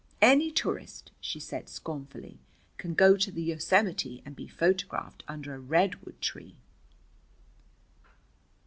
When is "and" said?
4.25-4.35